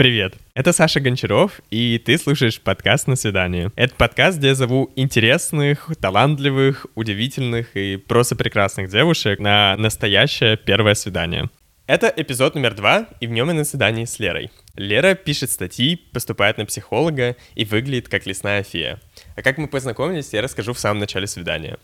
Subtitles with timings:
[0.00, 3.70] Привет, это Саша Гончаров, и ты слушаешь подкаст «На свидание».
[3.76, 10.94] Это подкаст, где я зову интересных, талантливых, удивительных и просто прекрасных девушек на настоящее первое
[10.94, 11.50] свидание.
[11.86, 14.50] Это эпизод номер два, и в нем я на свидании с Лерой.
[14.74, 19.02] Лера пишет статьи, поступает на психолога и выглядит как лесная фея.
[19.36, 21.76] А как мы познакомились, я расскажу в самом начале свидания.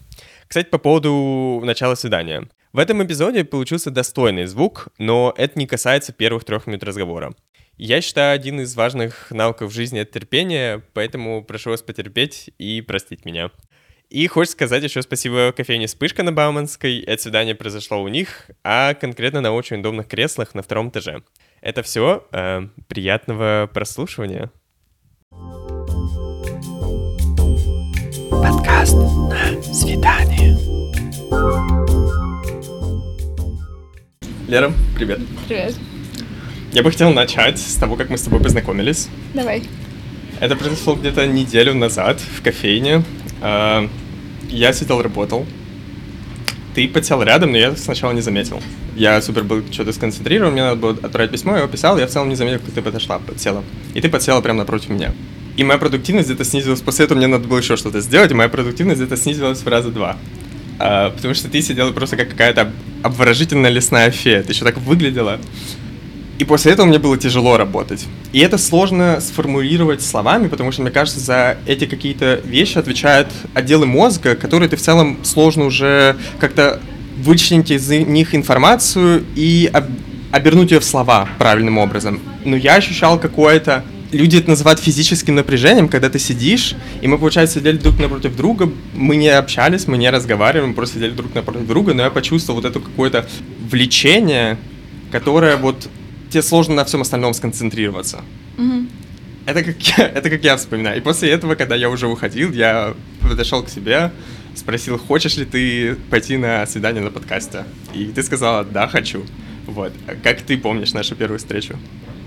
[0.49, 2.49] Кстати, по поводу начала свидания.
[2.73, 7.35] В этом эпизоде получился достойный звук, но это не касается первых трех минут разговора.
[7.79, 13.27] Я считаю, один из важных навыков жизни— это терпение, поэтому прошу вас потерпеть и простить
[13.27, 13.51] меня.
[14.09, 17.01] И хочется сказать еще спасибо кофейне «Вспышка» на Бауманской.
[17.01, 21.23] Это свидание произошло у них, а конкретно на очень удобных креслах на втором этаже.
[21.61, 22.27] Это все.
[22.33, 24.51] Э, приятного прослушивания.
[28.31, 30.57] Подкаст на свидание.
[34.49, 35.21] Лера, привет.
[35.47, 35.75] Привет.
[36.77, 39.09] Я бы хотел начать с того, как мы с тобой познакомились.
[39.33, 39.63] Давай.
[40.41, 43.03] Это произошло где-то неделю назад в кофейне.
[43.41, 43.89] А,
[44.51, 45.47] я сидел, работал.
[46.75, 48.63] Ты подсел рядом, но я сначала не заметил.
[48.95, 52.11] Я супер был что-то сконцентрирован, мне надо было отправить письмо, я его писал, я в
[52.11, 53.65] целом не заметил, как ты подошла, подсела.
[53.95, 55.15] И ты подсела прямо напротив меня.
[55.57, 58.51] И моя продуктивность где-то снизилась, после этого мне надо было еще что-то сделать, и моя
[58.51, 60.19] продуктивность где-то снизилась в раза два.
[60.79, 62.71] А, потому что ты сидела просто как какая-то
[63.03, 65.41] обворожительная лесная фея, ты еще так выглядела.
[66.39, 68.05] И после этого мне было тяжело работать.
[68.33, 73.87] И это сложно сформулировать словами, потому что, мне кажется, за эти какие-то вещи отвечают отделы
[73.87, 76.81] мозга, которые ты в целом сложно уже как-то
[77.19, 79.87] вычленить из них информацию и об
[80.33, 82.21] обернуть ее в слова правильным образом.
[82.45, 83.85] Но я ощущал какое-то...
[84.13, 88.71] Люди это называют физическим напряжением, когда ты сидишь, и мы, получается, сидели друг напротив друга,
[88.95, 92.61] мы не общались, мы не разговаривали, мы просто сидели друг напротив друга, но я почувствовал
[92.61, 93.27] вот это какое-то
[93.69, 94.59] влечение,
[95.11, 95.89] которое вот
[96.31, 98.23] тебе сложно на всем остальном сконцентрироваться.
[98.59, 98.87] Угу.
[99.47, 100.99] Это как, я, это как я вспоминаю.
[100.99, 104.11] И после этого, когда я уже уходил, я подошел к себе,
[104.55, 107.65] спросил, хочешь ли ты пойти на свидание на подкасте?
[107.95, 109.25] И ты сказала, да, хочу.
[109.67, 109.93] Вот.
[110.23, 111.77] Как ты помнишь нашу первую встречу?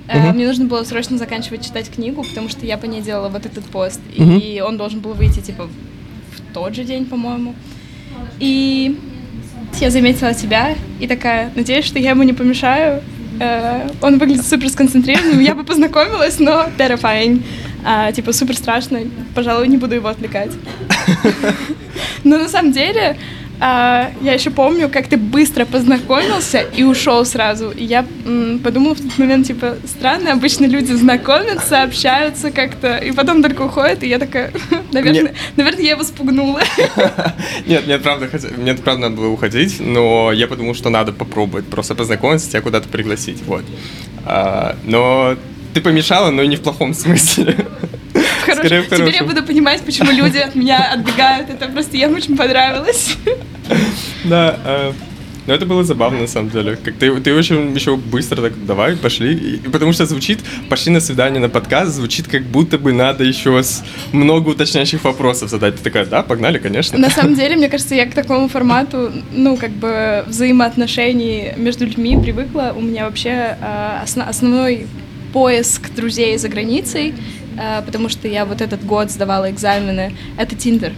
[0.08, 0.34] Uh-huh.
[0.34, 3.66] Мне нужно было срочно заканчивать читать книгу, потому что я по ней делала вот этот
[3.66, 4.02] пост.
[4.16, 4.40] Uh-huh.
[4.40, 7.56] И он должен был выйти, типа, в тот же день, по-моему.
[8.40, 8.98] И
[9.80, 13.04] я заметила тебя и такая, надеюсь, что я ему не помешаю.
[13.40, 15.40] Э, он выглядит супер сконцентрированным.
[15.40, 17.44] Я бы познакомилась, но terrifying.
[17.86, 19.00] А, типа супер страшно.
[19.34, 20.52] Пожалуй, не буду его отвлекать.
[22.24, 23.18] Но на самом деле
[23.60, 27.72] а, я еще помню, как ты быстро познакомился и ушел сразу.
[27.72, 33.12] И я м, подумала в тот момент, типа, странно, обычно люди знакомятся, общаются как-то, и
[33.12, 34.52] потом только уходят, и я такая,
[34.94, 35.36] наверное, нет.
[35.58, 36.62] наверное, я его спугнула.
[37.68, 41.96] Нет, мне правда, мне правда надо было уходить, но я подумал, что надо попробовать просто
[41.96, 43.64] познакомиться, тебя куда-то пригласить, вот.
[44.26, 45.36] А, но
[45.74, 47.59] ты помешала, но не в плохом смысле.
[48.60, 51.50] Скорее, Теперь я буду понимать, почему люди от меня отбегают.
[51.50, 53.18] Это просто ей очень понравилось.
[54.26, 54.94] Да, э,
[55.50, 56.78] но это было забавно, на самом деле.
[56.84, 59.34] Как ты, ты очень еще быстро так, давай, пошли.
[59.34, 63.64] И, потому что звучит, пошли на свидание на подкаст, звучит как будто бы надо еще
[63.64, 65.78] с много уточняющих вопросов задать.
[65.78, 67.00] Ты такая, да, погнали, конечно.
[67.00, 72.16] На самом деле, мне кажется, я к такому формату, ну, как бы взаимоотношений между людьми
[72.22, 72.76] привыкла.
[72.78, 74.86] У меня вообще э, основ, основной
[75.34, 77.16] поиск друзей за границей,
[77.86, 80.94] потому что я вот этот год сдавала экзамены, это Тиндер.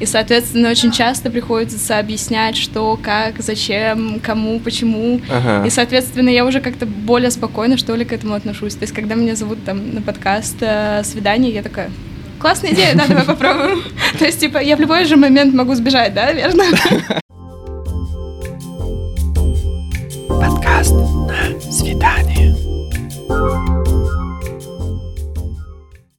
[0.00, 5.20] И, соответственно, очень часто приходится объяснять, что, как, зачем, кому, почему.
[5.30, 5.66] Ага.
[5.66, 8.74] И, соответственно, я уже как-то более спокойно, что ли, к этому отношусь.
[8.74, 11.90] То есть, когда меня зовут там на подкаст э, «Свидание», я такая,
[12.40, 13.82] классная идея, да, давай попробуем.
[14.18, 16.64] То есть, типа, я в любой же момент могу сбежать, да, верно?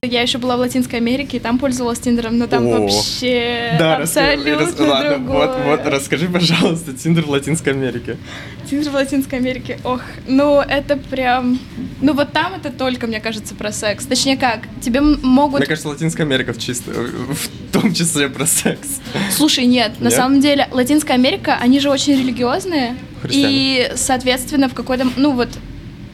[0.06, 3.96] Я еще была в Латинской Америке, и там пользовалась Тиндером, но там О, вообще да,
[3.96, 8.16] абсолютно рас, ладно, Вот, вот, расскажи, пожалуйста, Тиндер в Латинской Америке.
[8.70, 11.58] Тиндер в Латинской Америке, ох, ну это прям...
[12.00, 14.06] Ну вот там это только, мне кажется, про секс.
[14.06, 15.60] Точнее как, тебе могут...
[15.60, 19.00] Мне кажется, Латинская Америка в, чисто, в том числе про секс.
[19.30, 22.96] Слушай, нет, нет, на самом деле, Латинская Америка, они же очень религиозные.
[23.22, 23.48] Христиане.
[23.50, 25.06] И, соответственно, в какой-то...
[25.16, 25.48] Ну вот,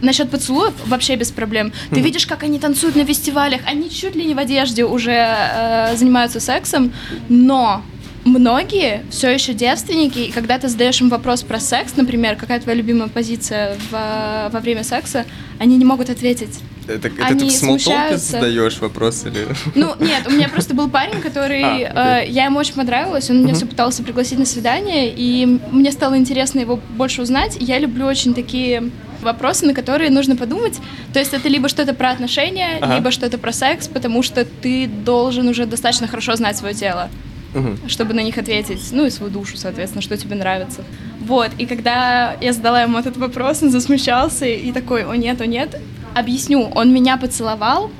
[0.03, 1.73] насчет поцелуев вообще без проблем.
[1.91, 5.13] Ты mm видишь, как они танцуют на фестивалях, они чуть ли не в одежде уже
[5.13, 6.93] э, занимаются сексом,
[7.29, 7.83] но
[8.25, 12.77] многие все еще девственники, и когда ты задаешь им вопрос про секс, например, какая твоя
[12.77, 15.25] любимая позиция в, во время секса,
[15.59, 16.61] они не могут ответить.
[16.89, 19.47] Это, это они ты в смолтолке задаешь вопрос или?
[19.75, 21.63] Ну, нет, у меня просто был парень, который...
[21.95, 23.43] А, э, я ему очень понравилась, он uh-huh.
[23.43, 27.57] меня все пытался пригласить на свидание, и мне стало интересно его больше узнать.
[27.61, 28.91] Я люблю очень такие
[29.23, 30.79] Вопросы, на которые нужно подумать.
[31.13, 32.97] То есть это либо что-то про отношения, Ага.
[32.97, 37.09] либо что-то про секс, потому что ты должен уже достаточно хорошо знать свое тело,
[37.55, 37.79] Мгм.
[37.89, 38.81] чтобы на них ответить.
[38.93, 40.83] Ну и свою душу, соответственно, что тебе нравится.
[41.21, 45.47] Вот, и когда я задала ему этот вопрос, он засмущался и такой, о нет, о
[45.47, 45.81] нет.
[46.15, 47.91] Объясню, он меня поцеловал,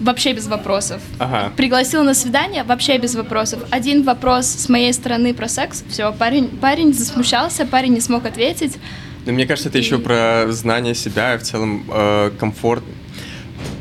[0.00, 1.00] вообще без вопросов.
[1.18, 1.52] Ага.
[1.56, 3.60] Пригласил на свидание вообще без вопросов.
[3.70, 8.76] Один вопрос с моей стороны про секс, все, парень, парень засмущался, парень не смог ответить.
[9.26, 12.84] Но мне кажется, это еще про знание себя и в целом э, комфорт.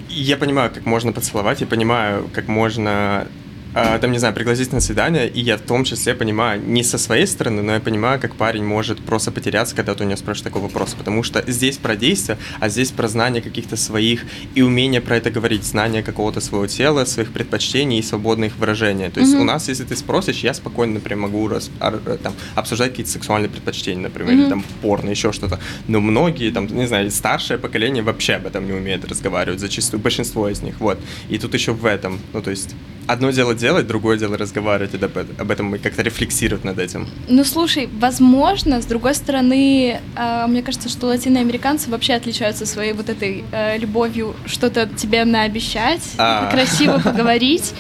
[0.10, 3.28] Я понимаю, как можно поцеловать, я понимаю, как можно
[3.76, 7.28] там, не знаю, пригласить на свидание, и я в том числе понимаю, не со своей
[7.28, 10.62] стороны, но я понимаю, как парень может просто потеряться, когда ты у него спрашиваешь такой
[10.62, 14.24] вопрос, потому что здесь про действие, а здесь про знание каких-то своих
[14.56, 19.10] и умение про это говорить, знание какого-то своего тела, своих предпочтений и свободное их выражение.
[19.10, 19.42] То есть Мгм.
[19.42, 21.50] у нас, если ты спросишь, я спокойно, например, могу
[21.80, 24.50] ар- э, там, обсуждать какие-то сексуальные предпочтения, например, или Мгм.
[24.50, 25.60] там порно, еще что-то.
[25.90, 30.48] Но многие, там, не знаю, старшее поколение вообще об этом не умеет разговаривать, зачастую, большинство
[30.48, 30.98] из них, вот.
[31.30, 32.74] И тут еще в этом, ну, то есть,
[33.08, 34.94] одно дело делать, другое дело разговаривать
[35.38, 37.08] об этом и как-то рефлексировать над этим.
[37.28, 43.10] Ну, слушай, возможно, с другой стороны, а, мне кажется, что латиноамериканцы вообще отличаются своей вот
[43.10, 46.50] этой э, любовью что-то тебе наобещать, А.
[46.52, 47.74] красиво поговорить.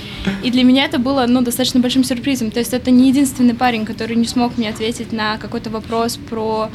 [0.44, 2.52] И для меня это было, ну, достаточно большим сюрпризом.
[2.52, 6.70] То есть это не единственный парень, который не смог мне ответить на какой-то вопрос про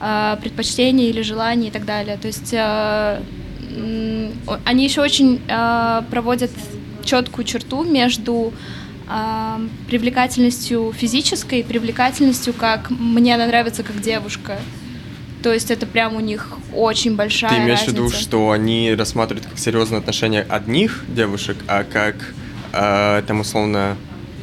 [0.00, 2.16] э, предпочтения или желания и так далее.
[2.16, 3.20] То есть э,
[4.64, 6.50] они еще очень э, проводят
[7.04, 8.52] четкую черту между
[9.08, 14.58] а, привлекательностью физической и привлекательностью, как мне она нравится как девушка.
[15.42, 18.02] То есть это прям у них очень большая Ты имеешь в разница.
[18.04, 22.14] виду, что они рассматривают как серьезные отношения одних девушек, а как,
[22.72, 23.96] э, там, условно,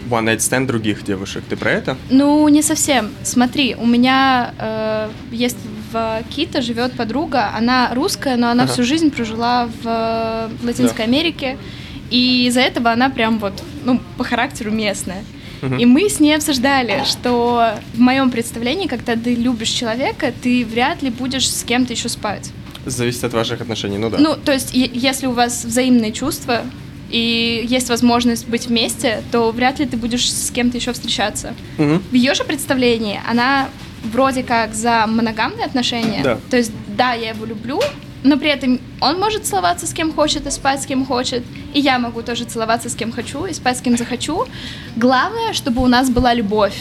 [0.09, 1.43] one night stand других девушек?
[1.47, 1.97] Ты про это?
[2.09, 3.11] Ну, не совсем.
[3.23, 5.57] Смотри, у меня э, есть
[5.91, 8.73] в Кита живет подруга, она русская, но она Ага.
[8.73, 11.57] всю жизнь прожила в, э, в Латинской Америке,
[12.09, 15.23] и из-за этого она прям вот, ну, по характеру местная.
[15.79, 21.01] И мы с ней обсуждали, что в моем представлении, когда ты любишь человека, ты вряд
[21.01, 22.51] ли будешь с кем-то еще спать.
[22.85, 24.17] Зависит от ваших отношений, ну да.
[24.19, 26.61] Ну, то есть, если у вас взаимные чувства
[27.09, 31.53] и есть возможность быть вместе, то вряд ли ты будешь с кем-то еще встречаться.
[31.77, 32.03] Мгм.
[32.11, 33.67] В ее же представлении она
[34.03, 36.21] вроде как за моногамные отношения.
[36.23, 36.37] Да.
[36.49, 37.79] То есть, да, я его люблю,
[38.27, 41.43] но при этом он может целоваться с кем хочет и спать с кем хочет.
[41.73, 44.45] И я могу тоже целоваться с кем хочу и спать с кем захочу.
[44.95, 46.75] Главное, чтобы у нас была любовь.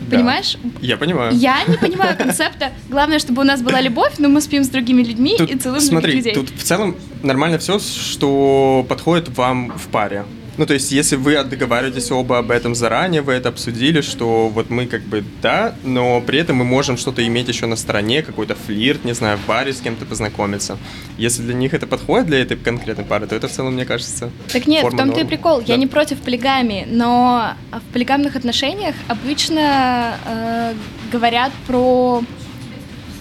[0.00, 0.16] Да.
[0.16, 0.56] Понимаешь?
[0.80, 1.32] Я понимаю.
[1.34, 2.72] Я не понимаю концепта.
[2.88, 5.80] Главное, чтобы у нас была любовь, но мы спим с другими людьми Тут, и целуем
[5.80, 6.34] смотри, других людей.
[6.34, 10.24] тут в целом нормально все, что подходит вам в паре.
[10.60, 14.68] Ну, то есть, если вы договариваетесь оба об этом заранее, вы это обсудили, что вот
[14.68, 18.54] мы как бы да, но при этом мы можем что-то иметь еще на стороне, какой-то
[18.54, 20.76] флирт, не знаю, в баре с кем-то познакомиться.
[21.16, 24.28] Если для них это подходит для этой конкретной пары, то это в целом, мне кажется,
[24.52, 25.60] Так нет, в том-то и прикол.
[25.60, 25.76] Я Да.
[25.76, 30.74] не против полигамии, но в полигамных отношениях обычно э,
[31.10, 32.22] говорят про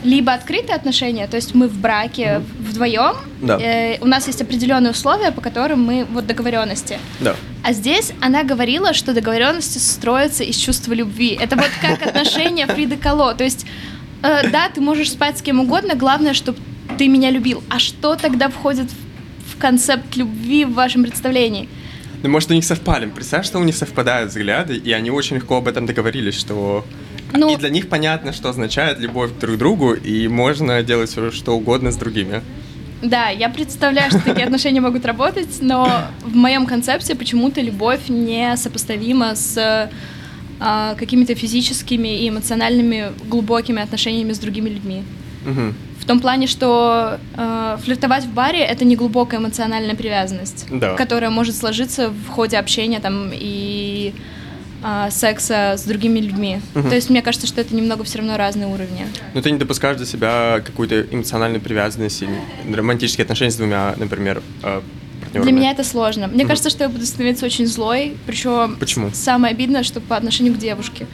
[0.04, 3.58] либо открытые отношения, то есть мы в браке вдвоем, Да.
[3.60, 7.00] э, у нас есть определенные условия, по которым мы вот договоренности.
[7.20, 7.36] Да.
[7.64, 11.38] А здесь она говорила, что договоренности строятся из чувства любви.
[11.40, 13.34] Это вот как отношения Фриды Кало.
[13.36, 13.66] То есть,
[14.24, 16.58] э, да, ты можешь спать с кем угодно, главное, чтобы
[16.98, 17.62] ты меня любил.
[17.70, 18.90] А что тогда входит
[19.54, 21.68] в концепт любви в вашем представлении?
[22.24, 23.06] Ну, может, у них совпали.
[23.08, 26.86] Представь, что у них совпадают взгляды, и они очень легко об этом договорились, что...
[27.34, 31.56] Ну- И для них понятно, что означает любовь друг к другу, и можно делать что
[31.56, 32.42] угодно с другими.
[33.02, 35.90] Да, я представляю, что такие отношения могут работать, но
[36.24, 39.90] в моем концепте почему-то любовь не сопоставима с
[40.62, 45.04] а, какими-то физическими и эмоциональными глубокими отношениями с другими людьми.
[45.46, 45.74] Мгм.
[46.00, 50.96] В том плане, что э, флиртовать в баре это не глубокая эмоциональная привязанность, Да.
[50.96, 54.14] которая может сложиться в ходе общения там и
[54.82, 56.62] а, секса с другими людьми.
[56.74, 56.90] Мгм.
[56.90, 59.06] То есть мне кажется, что это немного все равно разные уровни.
[59.34, 62.40] Но ты не допускаешь для себя какую-то эмоциональную привязанность или
[62.74, 64.82] романтические отношения с двумя, например, э,
[65.22, 65.44] партнерами.
[65.44, 66.28] Для меня это сложно.
[66.28, 66.48] Мне Мгм.
[66.50, 69.10] кажется, что я буду становиться очень злой, причем Почему?
[69.14, 71.08] самое обидное, что по отношению к девушке,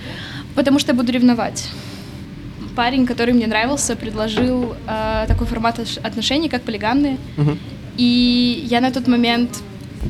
[0.54, 1.68] потому что я буду ревновать.
[2.76, 7.18] Парень, который мне нравился, предложил э, такой формат ош- отношений, как полигамные.
[7.38, 7.58] Мгм.
[7.98, 9.50] И я на тот момент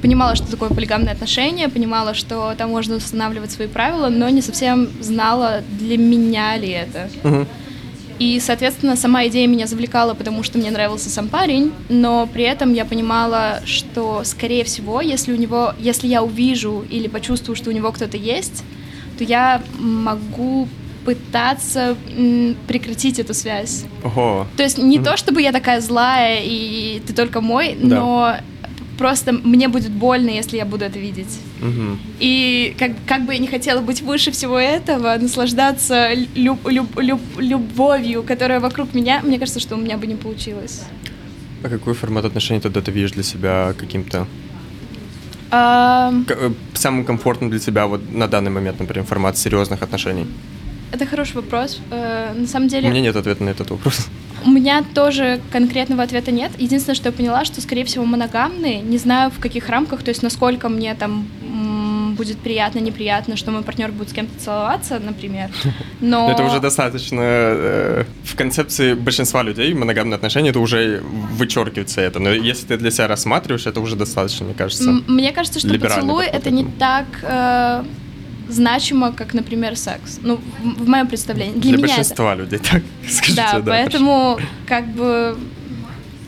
[0.01, 4.89] понимала, что такое полигамные отношения, понимала, что там можно устанавливать свои правила, но не совсем
[5.01, 7.09] знала, для меня ли это.
[7.23, 7.47] Мгм.
[8.17, 12.73] И, соответственно, сама идея меня завлекала, потому что мне нравился сам парень, но при этом
[12.73, 17.73] я понимала, что, скорее всего, если у него, если я увижу или почувствую, что у
[17.73, 18.63] него кто-то есть,
[19.17, 20.69] то я могу
[21.03, 21.95] пытаться
[22.67, 23.83] прекратить эту связь.
[24.03, 24.47] Ого.
[24.57, 25.05] То есть не Мгм.
[25.05, 27.95] то, чтобы я такая злая и ты только мой, Да.
[27.95, 28.35] но
[28.97, 31.39] просто мне будет больно, если я буду это видеть.
[31.61, 31.99] Мгм.
[32.19, 37.39] И как, как бы я не хотела быть выше всего этого, наслаждаться люб- люб- люб-
[37.39, 40.83] любовью, которая вокруг меня, мне кажется, что у меня бы не получилось.
[41.63, 44.27] А какой формат отношений тогда ты видишь для себя каким-то
[45.51, 50.25] э, самым комфортным для тебя вот на данный момент, например, формат серьезных отношений?
[50.91, 51.81] это хороший вопрос.
[51.91, 54.07] Э, на самом У деле, меня нет ответа на этот вопрос.
[54.45, 56.51] У меня тоже конкретного ответа нет.
[56.57, 58.81] Единственное, что я поняла, что, скорее всего, моногамные.
[58.81, 61.27] Не знаю, в каких рамках, то есть насколько мне там
[62.15, 65.49] будет приятно, неприятно, что мой партнер будет с кем-то целоваться, например.
[66.01, 72.19] Но это уже достаточно э, в концепции большинства людей моногамные отношения это уже вычеркивается это.
[72.19, 74.91] Но если ты для себя рассматриваешь, это уже достаточно, мне кажется.
[75.07, 77.83] Мне кажется, что поцелуй это не так э,
[78.49, 80.19] значимо, как, например, секс.
[80.21, 81.53] Ну, в, моем представлении.
[81.53, 83.35] Для, Для меня это- большинства людей, так скажите.
[83.35, 85.37] Да, поэтому, как бы,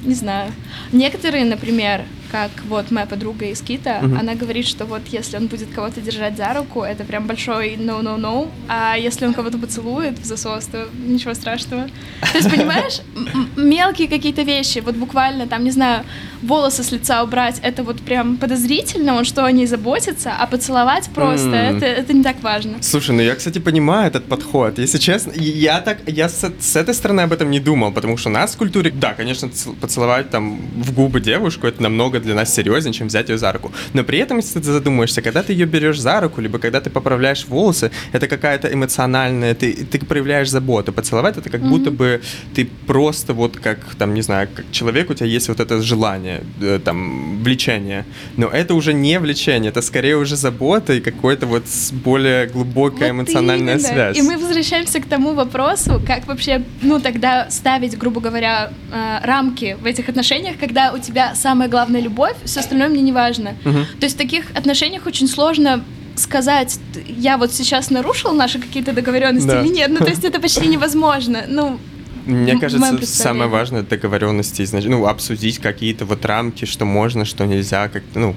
[0.03, 0.51] не знаю.
[0.91, 4.17] Некоторые, например, как вот моя подруга из Кита, Мгм.
[4.19, 8.50] она говорит, что вот если он будет кого-то держать за руку, это прям большой no-no-no,
[8.67, 11.88] а если он кого-то поцелует в засос, то ничего страшного.
[12.31, 13.01] То есть, понимаешь,
[13.57, 16.03] мелкие какие-то вещи, вот буквально там, не знаю,
[16.41, 21.10] волосы с лица убрать, это вот прям подозрительно, он что, о ней заботится, а поцеловать
[21.15, 21.77] просто, М.
[21.77, 22.77] это, это не так важно.
[22.81, 24.77] Слушай, ну я, кстати, понимаю этот подход.
[24.79, 28.29] Если честно, я так, я с, с этой стороны об этом не думал, потому что
[28.29, 29.50] у нас в культуре, да, конечно,
[29.81, 33.71] поцеловать там в губы девушку, это намного для нас серьезнее, чем взять ее за руку.
[33.93, 36.89] Но при этом, если ты задумаешься, когда ты ее берешь за руку, либо когда ты
[36.89, 40.91] поправляешь волосы, это какая-то эмоциональная, ты, ты проявляешь заботу.
[40.93, 41.69] Поцеловать это как Мгм.
[41.69, 42.21] будто бы
[42.55, 46.41] ты просто вот как, там, не знаю, как человек, у тебя есть вот это желание,
[46.62, 48.05] э, там, влечение.
[48.38, 53.21] Но это уже не влечение, это скорее уже забота и какой-то вот более глубокая Вот
[53.21, 53.88] эмоциональная именно.
[53.88, 54.17] связь.
[54.17, 59.77] И мы возвращаемся к тому вопросу, как вообще, ну, тогда ставить, грубо говоря, э, рамки
[59.81, 63.53] в этих отношениях, когда у тебя самая главная любовь, все остальное мне не важно.
[63.65, 63.85] Мгм.
[63.99, 65.83] То есть в таких отношениях очень сложно
[66.15, 69.61] сказать, я вот сейчас нарушил наши какие-то договоренности Да.
[69.61, 69.89] или нет.
[69.91, 71.43] Ну, то есть это почти невозможно.
[71.47, 71.79] Ну,
[72.25, 78.03] Мне кажется, самое важное договоренности, ну, обсудить какие-то вот рамки, что можно, что нельзя, как
[78.15, 78.35] ну,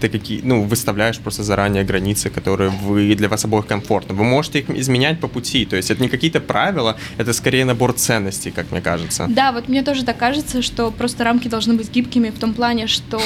[0.00, 4.14] ты какие, ну, выставляешь просто заранее границы, которые вы для вас обоих комфортны.
[4.14, 7.92] Вы можете их изменять по пути, то есть это не какие-то правила, это скорее набор
[7.92, 9.26] ценностей, как мне кажется.
[9.28, 12.86] да, вот мне тоже так кажется, что просто рамки должны быть гибкими в том плане,
[12.86, 13.20] что...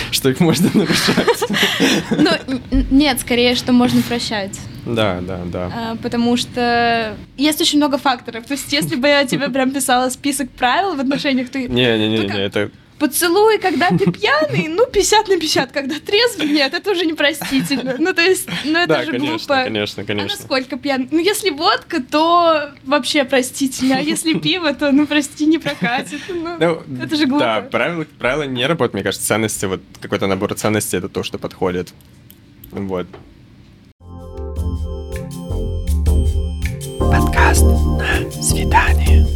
[0.10, 1.44] Что их можно нарушать.
[2.10, 2.30] Ну,
[2.90, 4.58] нет, скорее, что можно прощать.
[4.86, 5.72] Да, да, да.
[5.74, 8.46] А, потому что есть очень много факторов.
[8.46, 12.70] То есть, если бы я тебе прям писала список правил в отношениях, то Не-не-не, это
[12.98, 17.96] поцелуй, когда ты пьяный, ну, 50 на 50, когда трезвый, нет, это уже непростительно.
[17.98, 19.64] Ну, то есть, ну, это Да, же конечно, глупо.
[19.64, 20.36] конечно, А конечно.
[20.36, 21.08] насколько пьяный?
[21.10, 26.20] Ну, если водка, то вообще простительно, а если пиво, то, ну, прости, не прокатит.
[26.28, 27.44] Ну, Ну, это же глупо.
[27.44, 31.38] Да, правила, правила не работают, мне кажется, ценности, вот какой-то набор ценностей это то, что
[31.38, 31.92] подходит.
[32.72, 33.06] Вот.
[36.98, 39.26] Подкаст на свидание.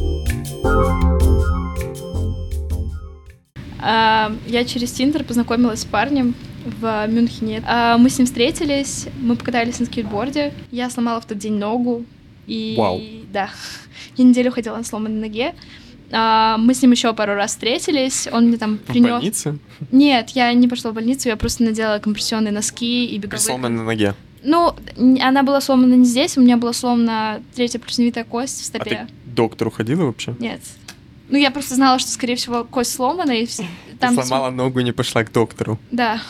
[3.82, 6.34] А, Я через Тиндер познакомилась с парнем
[6.64, 7.62] в Мюнхене.
[7.66, 10.52] А, Мы с ним встретились, мы покатались на скейтборде.
[10.70, 12.04] Я сломала в тот день ногу.
[12.46, 13.00] И Вау.
[13.32, 13.50] да,
[14.16, 15.54] я неделю ходила на сломанной ноге.
[16.12, 18.28] А, Мы с ним еще пару раз встретились.
[18.32, 19.10] Он мне там В принес.
[19.10, 19.58] больнице?
[19.90, 23.40] Нет, я не пошла в больницу, я просто надела компрессионные носки и При беговые.
[23.40, 24.14] сломанной ноге.
[24.44, 24.74] Ну,
[25.20, 28.90] она была сломана не здесь, у меня была сломана третья плюсневитая кость в А стопе.
[28.90, 30.34] ты к доктору ходила вообще?
[30.40, 30.60] Нет.
[31.28, 33.64] Ну, я просто знала, что, скорее всего, кость сломана, и вс-
[33.98, 34.14] там...
[34.14, 35.78] Сломала ногу и не пошла к доктору.
[35.90, 36.20] Да.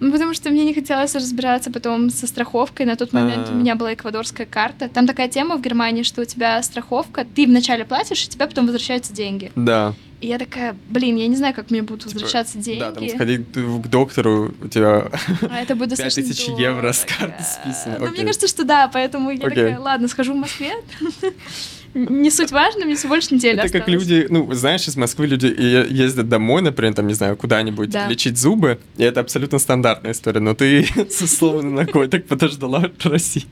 [0.00, 2.84] Ну, потому что мне не хотелось разбираться потом со страховкой.
[2.84, 3.52] На тот момент А.
[3.52, 4.88] у меня была эквадорская карта.
[4.88, 8.66] Там такая тема в Германии, что у тебя страховка, ты вначале платишь, и тебе потом
[8.66, 9.50] возвращаются деньги.
[9.56, 9.94] Да.
[10.20, 12.80] И я такая, блин, я не знаю, как мне будут возвращаться деньги.
[12.80, 15.10] Типа, Да, там сходить к доктору, у тебя...
[15.48, 16.62] А это будет достаточно 5000 дорого.
[16.62, 20.36] евро с карты списано, Ну, мне кажется, что да, поэтому я такая, ладно, схожу в
[20.36, 20.72] Москве.
[21.94, 25.46] Не суть важно, мне всего больше недели Это как люди, ну, знаешь, из Москвы люди
[25.46, 28.08] ездят домой, например, там, не знаю, куда-нибудь Да.
[28.08, 33.44] лечить зубы, и это абсолютно стандартная история, но ты со сломанной ногой так подождала России.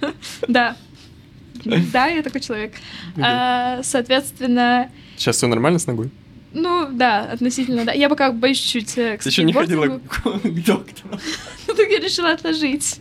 [0.48, 0.76] Да.
[1.64, 2.74] Да, я такой человек.
[3.20, 6.10] А, Соответственно, Сейчас все нормально с ногой?
[6.54, 7.92] ну да, относительно, да.
[7.92, 11.18] Я пока боюсь чуть э, к Ты еще не ходила к доктору?
[11.68, 13.00] Ну, так я решила отложить.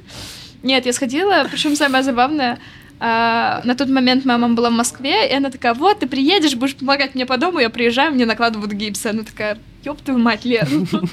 [0.63, 2.60] Нет, я сходила, причем самое забавное,
[3.03, 6.53] а, на тот момент моя мама была в Москве, и она такая, вот, ты приедешь,
[6.53, 9.08] будешь помогать мне по дому, я приезжаю, мне накладывают гипс.
[9.08, 10.67] Она такая, ёб твою мать, Лер.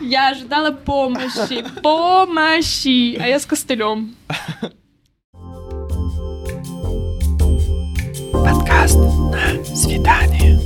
[0.00, 4.14] Я ожидала помощи, помощи, а я с костылем.
[8.32, 10.60] Подкаст на свидание.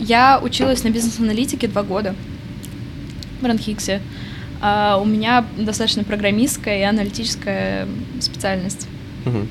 [0.00, 2.16] Я училась на бизнес-аналитике два года
[3.40, 4.02] в Ранхиксе.
[4.66, 7.86] А у меня достаточно программистская и аналитическая
[8.18, 8.88] специальность.
[9.26, 9.46] Угу.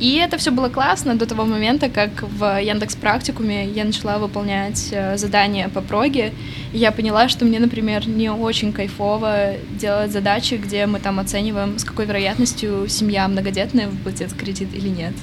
[0.00, 4.88] И это все было классно до того момента, как в Яндекс Практикуме я начала выполнять
[4.90, 6.32] э, задания по проге.
[6.72, 11.78] И я поняла, что мне, например, не очень кайфово делать задачи, где мы там оцениваем,
[11.78, 15.14] с какой вероятностью семья многодетная выплатит кредит или нет.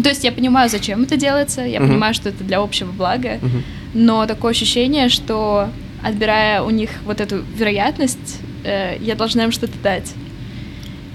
[0.00, 1.88] То есть я понимаю, зачем это делается, я uh-huh.
[1.88, 3.62] понимаю, что это для общего блага, uh-huh.
[3.94, 5.68] но такое ощущение, что
[6.02, 10.12] отбирая у них вот эту вероятность, э, я должна им что-то дать.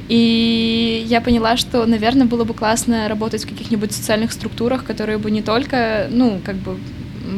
[0.08, 5.32] И я поняла, что, наверное, было бы классно работать в каких-нибудь социальных структурах, которые бы
[5.32, 6.78] не только, ну, как бы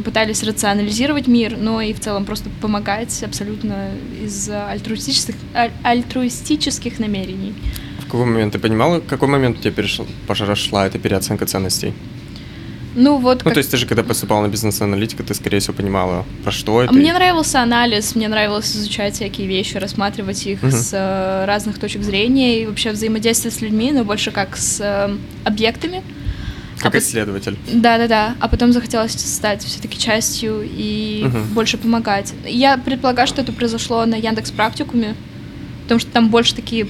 [0.03, 5.35] пытались рационализировать мир, но и в целом просто помогать абсолютно из альтруистических,
[5.83, 7.53] альтруистических намерений.
[7.99, 11.93] В какой момент ты понимала, в какой момент у тебя перешла, пошла эта переоценка ценностей?
[12.97, 13.37] Ну вот.
[13.37, 13.53] Ну как...
[13.53, 16.91] то есть ты же когда поступала на бизнес-аналитику, ты скорее всего понимала, про что это.
[16.93, 20.71] Мне нравился анализ, мне нравилось изучать всякие вещи, рассматривать их uh-huh.
[20.71, 25.15] с э, разных точек зрения и вообще взаимодействовать с людьми, но больше как с э,
[25.43, 26.01] объектами.
[26.79, 27.55] Как а исследователь.
[27.71, 28.35] Да, да, да.
[28.39, 31.53] А потом захотелось стать все-таки частью и uh-huh.
[31.53, 32.33] больше помогать.
[32.45, 35.15] Я предполагаю, что это произошло на Яндекс Практикуме,
[35.83, 36.87] потому что там больше такие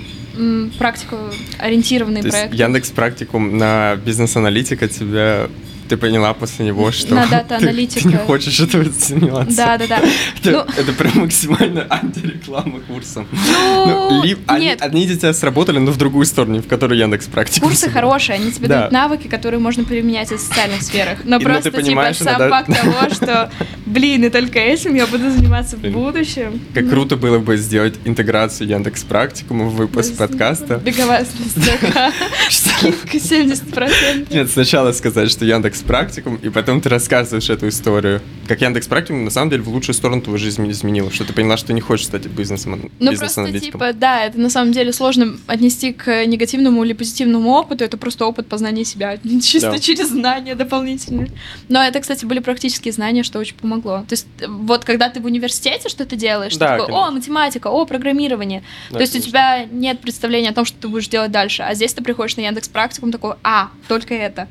[0.77, 1.17] практику
[1.59, 2.55] ориентированные проекты.
[2.55, 5.49] Яндекс Практикум на бизнес-аналитика тебя
[5.87, 8.01] ты поняла после него, что на дата аналитика.
[8.01, 9.55] Ты, ты не хочешь этого заниматься.
[9.55, 10.01] Да, да, да.
[10.39, 10.81] Это, ну...
[10.81, 13.27] это прям максимально антиреклама курсом.
[13.31, 14.81] Ну, ну ли, нет.
[14.81, 17.65] Они, они тебя сработали, но в другую сторону, в которую Яндекс практика.
[17.65, 18.79] Курсы хорошие, они тебе да.
[18.79, 21.19] дают навыки, которые можно применять в социальных сферах.
[21.23, 23.51] Но и, ну, просто типа сам факт того, что,
[23.87, 25.93] блин, и только этим я буду заниматься блин.
[25.93, 26.59] в будущем.
[26.73, 26.89] Как ну.
[26.89, 30.77] круто было бы сделать интеграцию Яндекс практикума в выпуск подкаста.
[30.85, 31.25] Беговая
[32.49, 34.33] скидка 70%.
[34.33, 38.21] Нет, сначала сказать, что Яндекс Яндекс Практикум, и потом ты рассказываешь эту историю.
[38.47, 41.57] Как Яндекс Практикум на самом деле в лучшую сторону твою жизнь изменила, что ты поняла,
[41.57, 42.89] что ты не хочешь стать бизнесом.
[42.99, 47.83] Ну просто типа, да, это на самом деле сложно отнести к негативному или позитивному опыту,
[47.83, 49.79] это просто опыт познания себя, чисто да.
[49.79, 51.29] через знания дополнительные.
[51.69, 53.76] Но это, кстати, были практические знания, что очень помогло.
[53.81, 57.85] То есть вот когда ты в университете что-то делаешь, да, ты такой, о, математика, о,
[57.85, 58.63] программирование.
[58.89, 59.29] Да, То есть конечно.
[59.29, 62.37] у тебя нет представления о том, что ты будешь делать дальше, а здесь ты приходишь
[62.37, 64.47] на Яндекс Практикум такой, а, только это.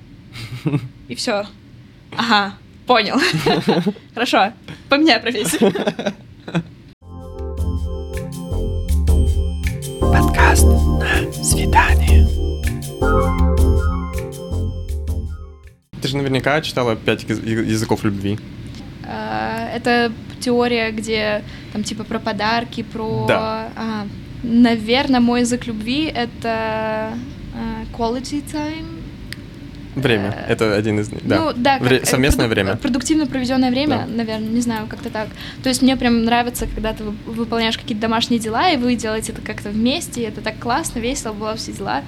[1.08, 1.46] И все.
[2.16, 2.54] Ага,
[2.86, 3.20] понял.
[4.14, 4.52] Хорошо,
[4.88, 5.72] поменяй профессию.
[10.00, 12.26] Подкаст на свидание.
[16.00, 18.38] Ты же наверняка читала пять языков любви.
[19.76, 23.26] Это теория, где там типа про подарки, про...
[23.26, 23.68] Да.
[23.76, 24.06] А,
[24.42, 27.12] наверное, мой язык любви— это
[27.54, 28.96] а, quality time,
[29.96, 30.44] Время.
[30.46, 31.26] Э, это один из них.
[31.26, 31.40] Да.
[31.40, 32.76] Ну, да, Вре- как, совместное время.
[32.76, 34.14] Продуктивно проведенное время, да.
[34.14, 35.28] наверное, не знаю, как-то так.
[35.62, 39.40] То есть мне прям нравится, когда ты выполняешь какие-то домашние дела, и вы делаете это
[39.40, 42.02] как-то вместе, и это так классно, весело, было все дела.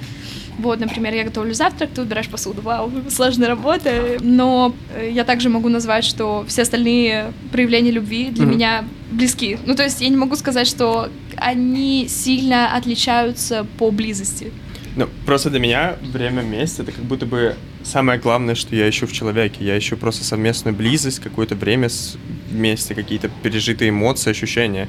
[0.59, 2.63] Вот, например, я готовлю завтрак, ты убираешь посуду.
[2.63, 4.19] Вау, сложная работа.
[4.21, 8.49] Но э, я также могу назвать, что все остальные проявления любви для mm-hmm.
[8.49, 9.59] меня близки.
[9.67, 14.53] Ну, то есть я не могу сказать, что они сильно отличаются по близости.
[14.97, 19.07] Ну, просто для меня время вместе это как будто бы самое главное, что я ищу
[19.07, 19.65] в человеке.
[19.65, 21.89] Я ищу просто совместную близость, какое-то время
[22.51, 24.89] вместе, какие-то пережитые эмоции, ощущения.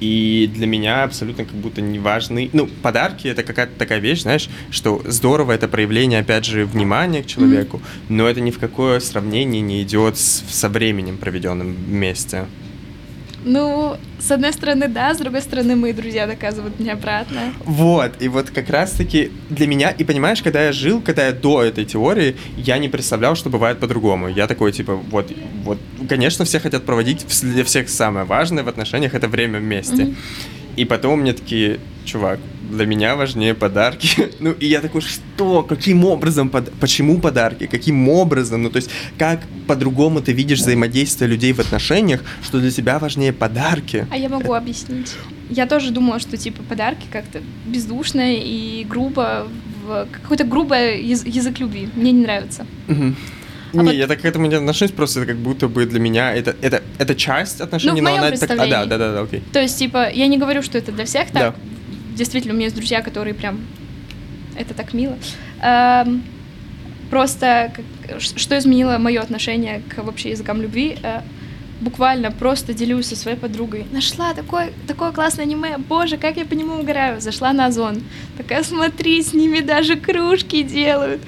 [0.00, 2.50] И для меня абсолютно как будто не важны...
[2.52, 7.26] Ну, подарки— это какая-то такая вещь, знаешь, что здорово, это проявление, опять же, внимания к
[7.26, 8.04] человеку, mm-hmm.
[8.08, 12.46] но это ни в какое сравнение не идет с, со временем, проведенным вместе.
[13.44, 17.52] Ну, с одной стороны, да, с другой стороны, мои друзья доказывают мне обратно.
[17.64, 21.62] Вот, и вот как раз-таки для меня, и понимаешь, когда я жил, когда я до
[21.62, 24.28] этой теории, я не представлял, что бывает по-другому.
[24.28, 25.30] Я такой, типа, вот,
[25.62, 25.78] вот,
[26.08, 30.04] конечно, все хотят проводить, для всех самое важное в отношениях— это время вместе.
[30.04, 30.16] Mm-hmm.
[30.76, 32.38] И потом мне такие, чувак,
[32.70, 34.30] для меня важнее подарки.
[34.40, 35.62] ну, и я такой, что?
[35.62, 36.48] Каким образом?
[36.48, 36.72] Под...
[36.72, 37.66] Почему подарки?
[37.66, 38.62] Каким образом?
[38.62, 43.32] Ну, то есть, как по-другому ты видишь взаимодействие людей в отношениях, что для тебя важнее
[43.32, 44.06] подарки?
[44.10, 45.14] А я могу объяснить.
[45.50, 49.46] Я тоже думала, что, типа, подарки как-то бездушно и грубо,
[49.86, 50.06] в...
[50.10, 51.88] какой-то грубый язык любви.
[51.94, 52.66] Мне не нравится.
[52.88, 53.14] Угу.
[53.72, 53.92] А не, вот...
[53.92, 56.82] я так к этому не отношусь, просто это как будто бы для меня это, это,
[56.98, 58.50] это часть отношений, ну, в но она так.
[58.52, 59.42] А, да, да, да, да, окей.
[59.52, 61.54] То есть, типа, я не говорю, что это для всех так.
[61.54, 61.54] Да
[62.14, 63.60] действительно, у меня есть друзья, которые прям...
[64.56, 65.18] Это так мило.
[65.62, 66.22] Эм,
[67.10, 67.72] просто
[68.18, 70.96] что изменило мое отношение к вообще языкам любви?
[71.02, 71.20] Э,
[71.80, 73.86] буквально просто делюсь со своей подругой.
[73.92, 77.20] Нашла такое, такое классное аниме, боже, как я по нему угораю.
[77.20, 78.02] Зашла на Озон.
[78.36, 81.20] Такая, смотри, с ними даже кружки делают.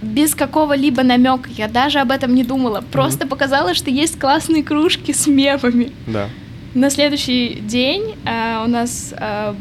[0.00, 2.84] Без какого-либо намека, я даже об этом не думала.
[2.92, 3.28] Просто mm-hmm.
[3.28, 5.90] показала, что есть классные кружки с мемами.
[6.06, 6.28] Да.
[6.74, 9.54] На следующий день э, у нас э,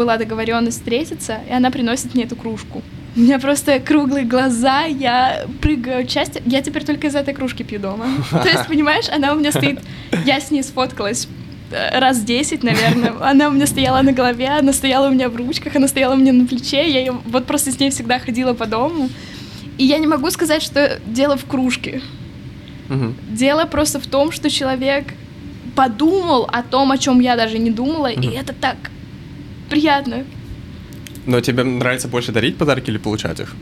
[0.00, 2.82] была договоренность встретиться, и она приносит мне эту кружку.
[3.14, 6.40] У меня просто круглые глаза, я прыгаю часть.
[6.46, 8.06] Я теперь только из этой кружки пью дома.
[8.30, 9.80] То есть, понимаешь, она у меня стоит...
[10.24, 11.28] Я с ней сфоткалась
[11.70, 13.12] э, раз десять, наверное.
[13.20, 16.16] Она у меня стояла на голове, она стояла у меня в ручках, она стояла у
[16.16, 16.90] меня на плече.
[16.90, 19.10] Я ее, вот просто с ней всегда ходила по дому.
[19.76, 22.00] И я не могу сказать, что дело в кружке.
[22.88, 23.14] Угу.
[23.32, 25.04] Дело просто в том, что человек
[25.74, 28.22] подумал о том, о чем я даже не думала, угу.
[28.22, 28.76] и это так
[29.70, 30.24] приятно.
[31.26, 33.54] Но тебе нравится больше дарить подарки или получать их?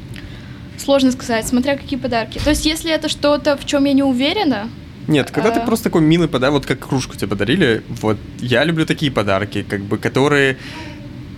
[0.76, 2.38] Сложно сказать, смотря какие подарки.
[2.38, 4.68] То есть, если это что-то, в чем я не уверена.
[5.06, 5.52] Нет, когда а...
[5.52, 9.62] ты просто такой милый подарок, вот как кружку тебе подарили, вот я люблю такие подарки,
[9.68, 10.56] как бы, которые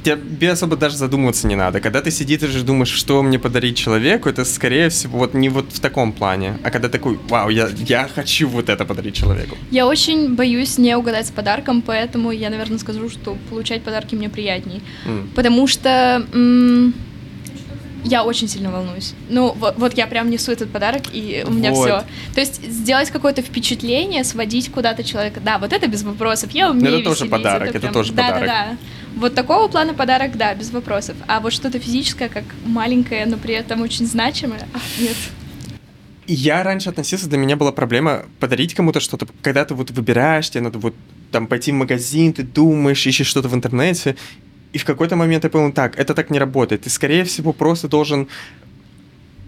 [0.03, 1.81] тебе особо даже задумываться не надо.
[1.81, 5.73] Когда ты сидишь и думаешь, что мне подарить человеку, это скорее всего вот не вот
[5.73, 9.57] в таком плане, а когда такой, вау, я, я хочу вот это подарить человеку.
[9.71, 14.29] Я очень боюсь не угадать с подарком, поэтому я, наверное, скажу, что получать подарки мне
[14.29, 14.83] приятней.
[15.07, 15.29] Mm.
[15.35, 16.27] Потому что...
[16.33, 16.95] М-
[18.05, 19.15] я очень сильно волнуюсь.
[19.29, 21.87] Ну, вот, вот я прям несу этот подарок, и у меня вот.
[21.87, 22.05] все.
[22.35, 25.41] То есть сделать какое-то впечатление, сводить куда-то человека.
[25.45, 26.51] Да, вот это без вопросов.
[26.53, 27.01] Я умею.
[27.01, 27.93] Это тоже подарок, это, прям...
[27.93, 28.47] тоже да, подарок.
[28.47, 28.77] Да, да, да.
[29.17, 31.17] Вот такого плана подарок, да, без вопросов.
[31.27, 35.17] А вот что-то физическое, как маленькое, но при этом очень значимое, ах, нет.
[36.27, 40.63] Я раньше относился, для меня была проблема подарить кому-то что-то, когда ты вот выбираешь, тебе
[40.63, 40.95] надо вот
[41.33, 44.17] там пойти в магазин, ты думаешь, ищешь что-то в интернете,
[44.73, 46.83] и в какой-то момент я понял, так, это так не работает.
[46.83, 48.29] Ты, скорее всего, просто должен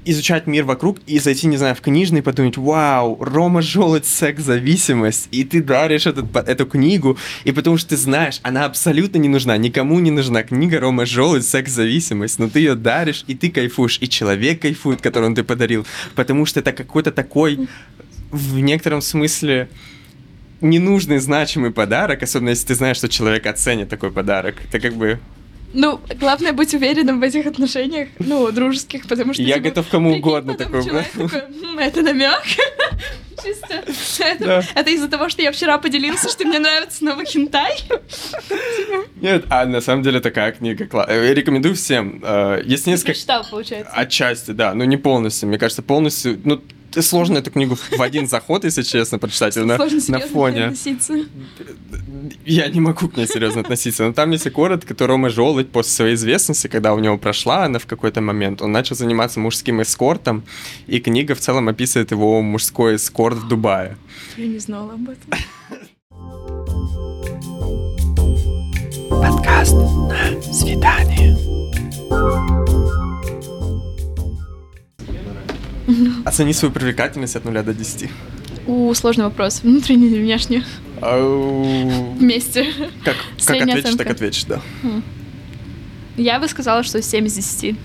[0.05, 5.29] изучать мир вокруг и зайти, не знаю, в книжный и подумать, вау, Рома Желудь, секс-зависимость,
[5.31, 9.57] и ты даришь этот, эту книгу, и потому что ты знаешь, она абсолютно не нужна,
[9.57, 14.09] никому не нужна книга Рома Желудь, секс-зависимость, но ты ее даришь, и ты кайфуешь, и
[14.09, 17.69] человек кайфует, которого ты подарил, потому что это какой-то такой,
[18.31, 19.69] в некотором смысле,
[20.63, 24.57] ненужный, значимый подарок, особенно если ты знаешь, что человек оценит такой подарок.
[24.69, 25.19] Это как бы
[25.73, 29.43] ну, главное быть уверенным в этих отношениях, ну, дружеских, потому что...
[29.43, 30.85] Я типа, готов кому угодно такой.
[30.85, 31.43] такой
[31.79, 32.43] это намек.
[33.43, 33.83] Чисто.
[34.25, 34.63] Это, да.
[34.75, 37.77] это из-за того, что я вчера поделился, что мне нравится новый хентай.
[39.21, 40.89] Нет, а на самом деле такая книга.
[41.09, 42.23] Э, рекомендую всем.
[42.23, 43.15] Э, есть несколько...
[43.15, 43.93] Ты читал, получается.
[43.93, 45.49] Отчасти, да, но не полностью.
[45.49, 46.41] Мне кажется, полностью...
[46.45, 46.63] Ну,
[47.01, 49.57] сложно эту книгу в один заход, если честно, прочитать.
[49.57, 50.65] На, на фоне.
[50.67, 51.15] Относиться.
[52.45, 54.05] Я не могу к ней серьезно относиться.
[54.05, 57.79] Но там, если коротко, то Рома Желудь после своей известности, когда у него прошла она
[57.79, 60.45] в какой-то момент, он начал заниматься мужским эскортом,
[60.87, 63.97] и книга в целом описывает его мужской эскорт в Дубае.
[64.37, 65.31] Я не знала об этом.
[69.09, 71.37] Подкаст на свидание.
[76.25, 78.11] Оцени свою привлекательность от 0 до 10.
[78.67, 79.63] У, сложный вопрос.
[79.63, 80.63] Внутренний или внешний?
[81.01, 82.67] Вместе.
[83.05, 84.61] Как, как ответишь, так ответишь, да.
[86.17, 87.77] Я бы сказала, что 7 из 10.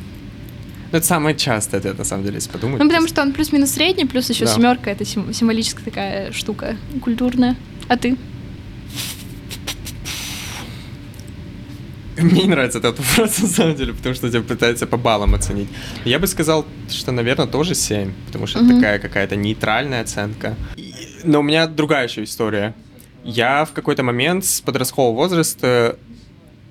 [0.91, 2.79] Ну, это самый частый ответ, на самом деле, если подумать.
[2.79, 4.53] Ну, потому что он плюс-минус средний, плюс еще да.
[4.53, 7.55] семерка, это сим- символическая такая штука, культурная.
[7.89, 8.15] А ты?
[12.17, 15.67] Мне не нравится этот вопрос, на самом деле, потому что тебя пытаются по баллам оценить.
[16.05, 18.65] Я бы сказал, что, наверное, тоже 7, потому что mm-hmm.
[18.65, 20.55] это такая какая-то нейтральная оценка.
[21.23, 22.73] Но у меня другая еще история.
[23.23, 25.97] Я в какой-то момент с подросткового возраста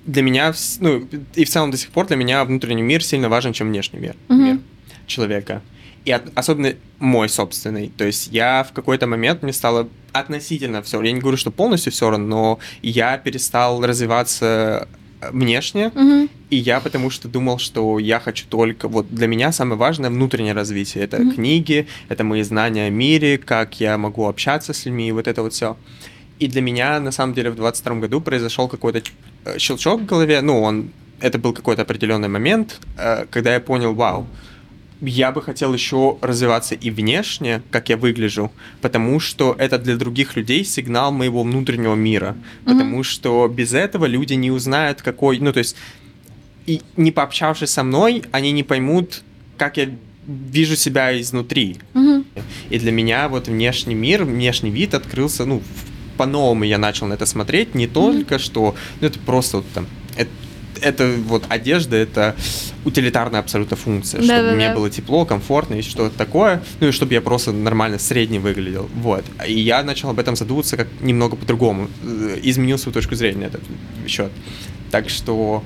[0.07, 3.53] для меня, ну, и в целом до сих пор для меня внутренний мир сильно важен,
[3.53, 4.37] чем внешний мир, mm-hmm.
[4.37, 4.59] мир
[5.07, 5.63] человека.
[6.05, 7.93] И от, особенно мой собственный.
[7.97, 11.03] То есть я в какой-то момент мне стало относительно все.
[11.03, 14.89] Я не говорю, что полностью все равно, но я перестал развиваться
[15.21, 16.29] внешне, угу.
[16.51, 18.89] и я потому что думал, что я хочу только...
[18.89, 21.05] Вот для меня самое важное внутреннее развитие.
[21.05, 21.33] Это угу.
[21.33, 25.43] книги, это мои знания о мире, как я могу общаться с людьми, и вот это
[25.43, 25.77] вот все.
[26.39, 29.03] И для меня, на самом деле, в 22 году произошел какой-то
[29.45, 30.41] э, щелчок в голове.
[30.43, 30.91] Ну, он...
[31.19, 34.27] Это был какой-то определенный момент, э, когда я понял, вау,
[35.01, 40.37] я бы хотел еще развиваться и внешне, как я выгляжу, потому что это для других
[40.37, 42.73] людей сигнал моего внутреннего мира, mm-hmm.
[42.73, 45.77] потому что без этого люди не узнают, какой, ну то есть
[46.67, 49.23] и не пообщавшись со мной, они не поймут,
[49.57, 49.89] как я
[50.27, 51.77] вижу себя изнутри.
[51.95, 52.25] Mm-hmm.
[52.71, 55.63] И для меня вот внешний мир, внешний вид открылся, ну
[56.17, 58.39] по-новому я начал на это смотреть, не только mm-hmm.
[58.39, 60.31] что, ну это просто вот там это
[60.83, 62.37] это вот одежда, это
[62.85, 64.55] утилитарная абсолютно функция, чтобы Да-да-да.
[64.55, 68.89] мне было тепло, комфортно и что-то такое, ну и чтобы я просто нормально средний выглядел,
[68.95, 69.25] вот.
[69.47, 73.45] И я начал об этом задумываться как немного по-другому, э, изменил свою точку зрения на
[73.45, 73.63] этот
[74.07, 74.31] счет.
[74.91, 75.63] Так что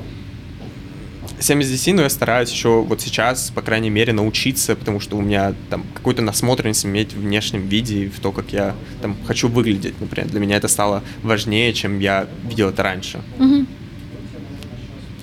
[1.41, 5.17] 7 из 10, но я стараюсь еще вот сейчас, по крайней мере, научиться, потому что
[5.17, 9.17] у меня там какую-то насмотренность иметь в внешнем виде, и в то, как я там
[9.27, 10.31] хочу выглядеть, например.
[10.31, 13.21] Для меня это стало важнее, чем я видел это раньше.
[13.39, 13.67] Мгм.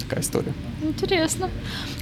[0.07, 0.53] Такая история.
[0.81, 1.49] Интересно.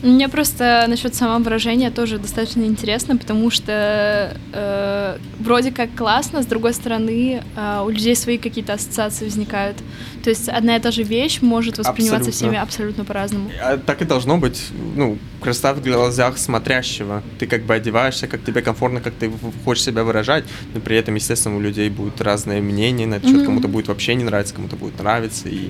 [0.04, 6.74] Мне просто насчет самовыражения тоже достаточно интересно, потому что э, вроде как классно, с другой
[6.74, 9.78] стороны, э, у людей свои какие-то ассоциации возникают.
[10.24, 12.32] То есть одна и та же вещь может восприниматься Абсолютно.
[12.32, 13.50] всеми абсолютно по-разному.
[13.62, 14.62] А так и должно быть,
[14.96, 17.24] ну, красота в глазах смотрящего.
[17.39, 19.32] Ты как бы одеваешься, как тебе комфортно, как ты
[19.63, 20.44] хочешь себя выражать,
[20.76, 23.38] но при этом, естественно, у людей будут разные мнения на этот счет.
[23.38, 23.46] Мгм.
[23.46, 25.70] Кому-то будет вообще не нравиться, кому-то будет нравиться, и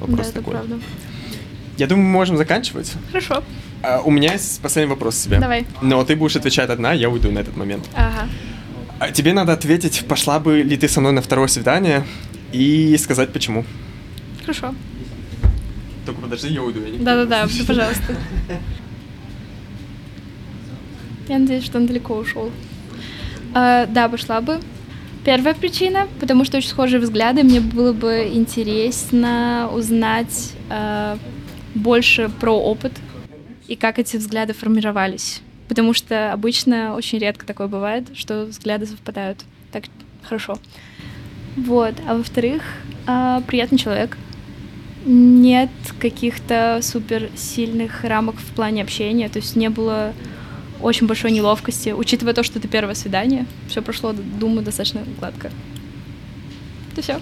[0.00, 0.52] вопрос да, это такой.
[0.52, 0.78] правда.
[1.82, 2.92] Я думаю, мы можем заканчивать.
[3.10, 3.42] Хорошо.
[3.82, 5.40] А, у меня есть последний вопрос к тебе.
[5.40, 5.66] Давай.
[5.80, 7.84] Но ты будешь отвечать одна, я уйду на этот момент.
[7.96, 8.28] Ага.
[9.00, 12.04] А тебе надо ответить, пошла бы ли ты со мной на второе свидание,
[12.52, 13.64] и сказать почему.
[14.42, 14.76] Хорошо.
[16.06, 16.78] Только подожди, я уйду.
[17.00, 18.14] Да-да-да, пожалуйста.
[21.28, 22.52] Я надеюсь, что он далеко ушел.
[23.54, 24.60] А, да, пошла бы.
[25.24, 27.42] Первая причина, потому что очень схожие взгляды.
[27.42, 31.18] Мне было бы интересно узнать а,
[31.74, 32.92] больше про опыт
[33.68, 35.40] и как эти взгляды формировались.
[35.68, 39.38] Потому что обычно очень редко такое бывает, что взгляды совпадают.
[39.70, 39.84] Так
[40.22, 40.58] хорошо.
[41.56, 41.94] Вот.
[42.06, 42.62] А во-вторых,
[43.06, 44.16] а, приятный человек.
[45.04, 50.12] Нет каких-то супер сильных рамок в плане общения, то есть не было
[50.80, 55.50] очень большой неловкости, учитывая то, что это первое свидание, все прошло, думаю, достаточно гладко.
[56.92, 57.20] Это все.